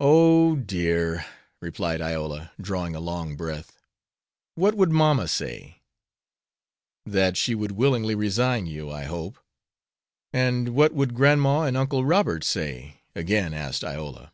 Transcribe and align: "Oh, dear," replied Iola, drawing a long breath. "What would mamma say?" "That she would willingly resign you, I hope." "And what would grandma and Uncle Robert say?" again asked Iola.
"Oh, 0.00 0.56
dear," 0.56 1.26
replied 1.60 2.00
Iola, 2.00 2.52
drawing 2.58 2.94
a 2.94 2.98
long 2.98 3.36
breath. 3.36 3.76
"What 4.54 4.74
would 4.74 4.90
mamma 4.90 5.28
say?" 5.28 5.82
"That 7.04 7.36
she 7.36 7.54
would 7.54 7.72
willingly 7.72 8.14
resign 8.14 8.64
you, 8.64 8.90
I 8.90 9.04
hope." 9.04 9.38
"And 10.32 10.70
what 10.70 10.94
would 10.94 11.12
grandma 11.14 11.64
and 11.64 11.76
Uncle 11.76 12.06
Robert 12.06 12.42
say?" 12.42 13.02
again 13.14 13.52
asked 13.52 13.84
Iola. 13.84 14.32